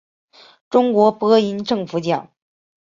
[0.71, 2.31] 中国播音政府奖。